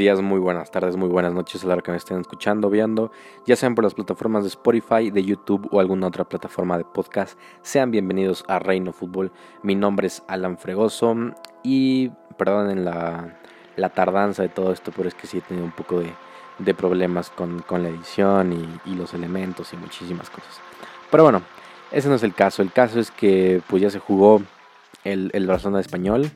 [0.00, 3.12] días, muy buenas tardes, muy buenas noches a la hora que me estén escuchando, viendo,
[3.44, 7.38] ya sean por las plataformas de Spotify, de YouTube o alguna otra plataforma de podcast.
[7.60, 9.30] Sean bienvenidos a Reino Fútbol.
[9.62, 11.14] Mi nombre es Alan Fregoso
[11.62, 12.08] y
[12.38, 13.36] perdonen la,
[13.94, 17.62] tardanza de todo esto, pero es que sí he tenido un poco de, problemas con,
[17.68, 20.62] la edición y, y los elementos y muchísimas cosas.
[21.10, 21.42] Pero bueno,
[21.92, 22.62] ese no es el caso.
[22.62, 24.40] El caso es que pues ya se jugó
[25.04, 26.30] el, el Barcelona español.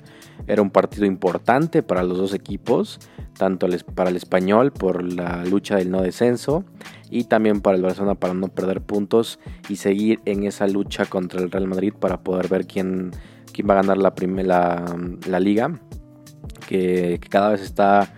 [0.46, 2.98] Era un partido importante para los dos equipos,
[3.38, 6.64] tanto para el español por la lucha del no descenso
[7.10, 9.38] y también para el Barcelona para no perder puntos
[9.69, 13.12] y seguir en esa lucha contra el Real Madrid para poder ver quién,
[13.52, 14.12] quién va a ganar la,
[15.27, 15.78] la, liga,
[16.66, 18.12] que cada vez está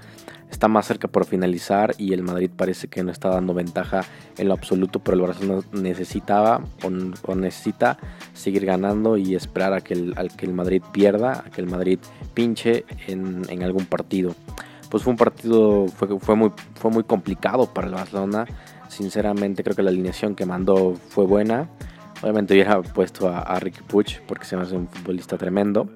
[0.51, 4.03] está más cerca por finalizar y el Madrid parece que no está dando ventaja
[4.39, 7.99] en lo absoluto, pero el Barcelona necesitaba o, necesita
[8.33, 11.99] seguir ganando y esperar a que el, que el Madrid pierda, a que el Madrid
[12.35, 14.35] pinche en, algún partido.
[14.91, 18.47] Pues fue un partido, fue, fue, muy, fue muy complicado para el Barcelona.
[18.89, 21.69] Sinceramente creo que la alineación que mandó fue buena.
[22.23, 25.91] Obviamente hubiera puesto a, Ricky Puig porque se me hace un futbolista tremendo.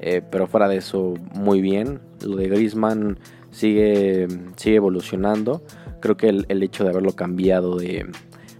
[0.00, 2.00] Eh, pero fuera de eso, muy bien.
[2.22, 3.18] Lo de Griezmann
[3.50, 5.62] sigue, sigue evolucionando.
[6.00, 8.06] Creo que el, hecho de haberlo cambiado de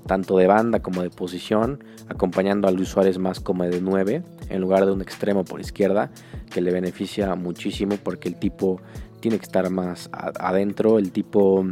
[0.06, 4.60] tanto de banda como de posición, acompañando a Luis Suárez más como de 9, en
[4.60, 6.10] lugar de un extremo por izquierda,
[6.50, 8.80] que le beneficia muchísimo porque el tipo
[9.20, 11.66] tiene que estar más adentro, el tipo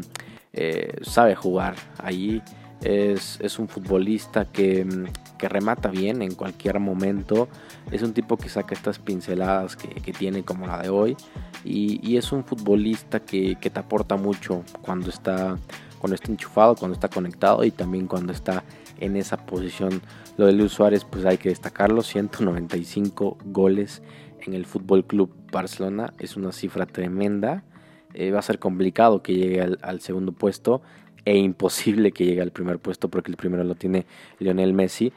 [0.53, 2.43] eh, sabe jugar allí,
[2.83, 4.87] es, es un futbolista que,
[5.39, 7.49] que, remata bien en cualquier momento,
[7.91, 11.17] es un tipo que saca estas pinceladas que, que tiene como la de hoy
[11.67, 15.59] y, es un futbolista que, te aporta mucho cuando está,
[15.99, 18.63] cuando está enchufado, cuando está conectado y también cuando está
[19.01, 20.01] en esa posición.
[20.37, 24.03] Lo de Luis Suárez, pues hay que destacarlo: 195 goles
[24.41, 26.15] en el Fútbol Club Barcelona.
[26.19, 27.65] Es una cifra tremenda.
[28.15, 30.83] Eh, va a ser complicado que llegue al, segundo puesto
[31.27, 34.07] e imposible que llegue al primer puesto porque el primero lo tiene
[34.39, 35.13] Lionel Messi.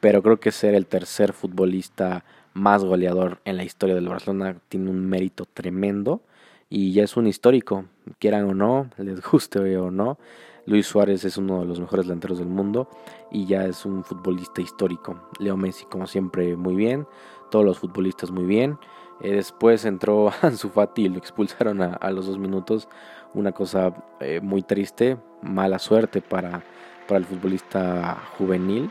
[0.00, 4.90] Pero creo que ser el tercer futbolista más goleador en la historia del Barcelona tiene
[4.90, 6.22] un mérito tremendo
[6.68, 7.86] y ya es un histórico,
[8.18, 10.18] quieran o no, les guste o no.
[10.66, 12.88] Luis Suárez es uno de los mejores delanteros del mundo
[13.30, 15.28] y ya es un futbolista histórico.
[15.38, 17.06] Leo Messi, como siempre, muy bien.
[17.50, 18.78] Todos los futbolistas muy bien.
[19.20, 22.88] Eh, después entró Ansu Fati y lo expulsaron a, los dos minutos.
[23.34, 26.62] Una cosa eh, muy triste, mala suerte para,
[27.06, 28.90] para el futbolista juvenil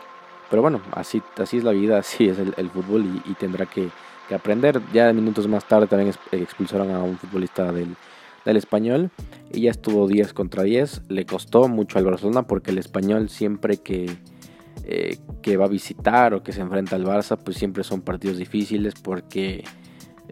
[0.53, 3.89] pero bueno, así, así es la vida, así es el, fútbol y, tendrá que,
[4.31, 4.79] aprender.
[4.93, 7.95] Ya minutos más tarde también expulsaron a un futbolista del,
[8.45, 9.09] español
[9.51, 11.09] y ya estuvo 10 contra 10.
[11.09, 14.15] Le costó mucho al Barcelona porque el español siempre que,
[14.83, 18.37] eh, que va a visitar o que se enfrenta al Barça, pues siempre son partidos
[18.37, 19.63] difíciles porque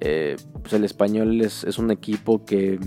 [0.01, 2.79] eh, pues el español es, un equipo que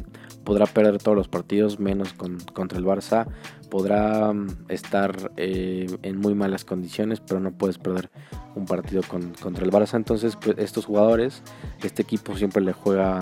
[0.45, 3.27] podrá perder todos los partidos menos con, contra el Barça
[3.75, 8.09] podrá mm, estar eh, en muy malas condiciones, pero no puedes perder
[8.55, 9.97] un partido contra el Barça.
[9.97, 11.43] Entonces, pues, estos jugadores,
[11.83, 13.19] este equipo siempre le juega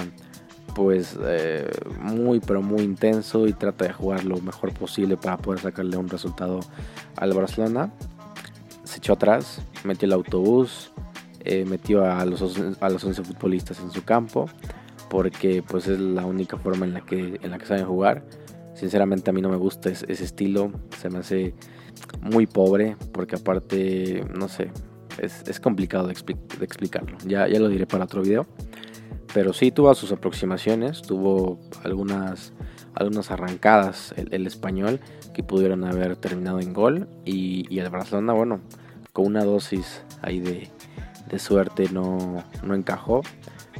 [0.74, 1.70] pues eh,
[2.00, 6.10] muy pero muy intenso y trata de jugar lo mejor posible para poder sacarle un
[6.10, 6.60] resultado
[7.16, 7.90] al Barcelona.
[8.84, 10.91] Se echó atrás, metió el autobús,
[11.44, 12.42] eh, metió a los,
[12.80, 14.48] a los 11 futbolistas en su campo
[15.10, 18.24] porque pues es la única forma en la que, en la que saben jugar
[18.74, 21.54] Sinceramente a mí no me gusta ese, estilo, se me hace
[22.20, 24.70] muy pobre porque aparte, no sé,
[25.18, 27.16] es, complicado de, explicarlo.
[27.26, 28.46] Ya, ya lo diré para otro video.
[29.34, 32.52] Pero sí tuvo sus aproximaciones, tuvo algunas,
[32.94, 35.00] algunas arrancadas el, español
[35.32, 37.08] que pudieron haber terminado en gol.
[37.24, 38.60] Y, el Barcelona, bueno,
[39.12, 40.70] con una dosis ahí de,
[41.32, 43.22] de suerte no, no encajó.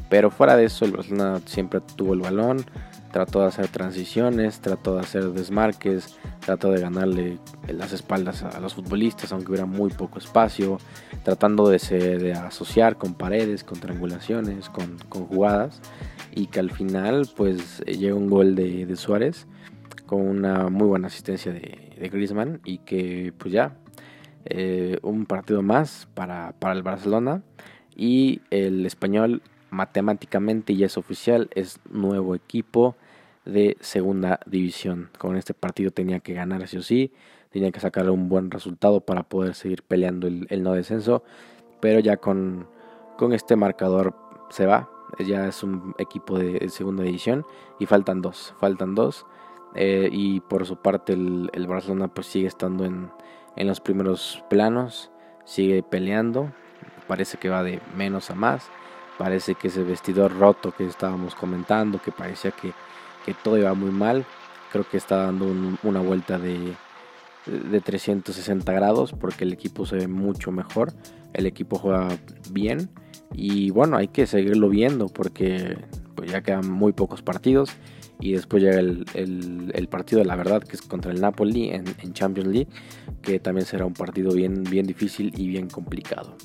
[0.09, 2.65] Pero fuera de eso, el Barcelona siempre tuvo el balón,
[3.13, 7.39] trató de hacer transiciones, trató de hacer desmarques, trató de ganarle
[7.69, 10.79] las espaldas a los futbolistas, aunque hubiera muy poco espacio,
[11.23, 14.99] tratando de, asociar con paredes, con triangulaciones, con,
[15.29, 15.81] jugadas,
[16.35, 19.47] y que al final pues llega un gol de, Suárez
[20.07, 23.77] con una muy buena asistencia de, de Griezmann y que pues ya
[24.45, 27.43] eh, un partido más para, para el Barcelona.
[27.95, 32.97] Y el español matemáticamente ya es oficial, es nuevo equipo
[33.45, 35.11] de segunda división.
[35.19, 37.13] Con este partido tenía que ganar sí o sí,
[37.51, 41.23] tenía que sacar un buen resultado para poder seguir peleando el, no descenso,
[41.81, 42.69] pero ya con,
[43.17, 44.15] con, este marcador
[44.51, 47.45] se va, ya es un equipo de, segunda división.
[47.79, 49.27] Y faltan dos, faltan dos.
[49.75, 53.11] Eh, y por su parte el, el, Barcelona pues sigue estando en,
[53.57, 55.11] en los primeros planos,
[55.45, 56.53] sigue peleando,
[57.07, 58.71] parece que va de menos a más
[59.19, 62.73] Parece que ese vestidor roto que estábamos comentando, que parecía que,
[63.45, 64.25] todo iba muy mal,
[64.73, 65.47] creo que está dando
[65.85, 66.75] una vuelta de,
[67.47, 70.93] de 360 grados porque el equipo se ve mucho mejor,
[71.35, 72.09] el equipo juega
[72.51, 72.91] bien
[73.33, 75.79] y bueno, hay que seguirlo viendo porque
[76.17, 77.71] pues, ya quedan muy pocos partidos
[78.23, 82.49] y después llega el, partido de la verdad que es contra el Napoli en, Champions
[82.49, 82.69] League
[83.21, 86.37] que también será un partido bien, bien difícil y bien complicado.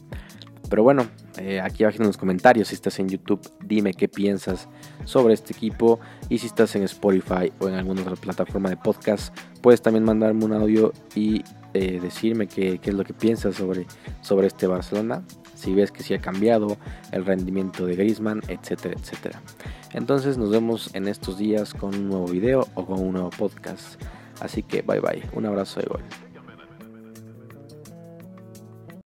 [0.70, 1.08] Pero bueno,
[1.38, 4.68] eh, aquí abajo en los comentarios, si estás en YouTube, dime qué piensas
[5.06, 6.00] sobre este equipo.
[6.30, 10.44] Y si estás en Spotify o en alguna otra plataforma de podcast, puedes también mandarme
[10.44, 11.42] un audio y
[11.74, 13.86] eh, decirme qué, qué, es lo que piensas sobre,
[14.22, 15.24] sobre este Barcelona.
[15.56, 16.78] Si ves que sí ha cambiado
[17.12, 19.42] el rendimiento de Griezmann, etcétera, etcétera.
[19.94, 24.02] Entonces nos vemos en estos días con un nuevo video o con un nuevo podcast.
[24.40, 26.27] Así que bye bye, un abrazo de gol.